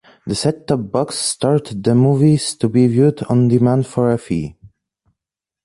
The 0.25 0.33
set-top 0.33 0.89
box 0.91 1.13
stored 1.19 1.67
the 1.67 1.93
movies 1.93 2.55
to 2.55 2.67
be 2.67 2.87
viewed 2.87 3.21
on 3.29 3.47
demand 3.49 3.85
for 3.85 4.11
a 4.11 4.17
fee. 4.17 4.55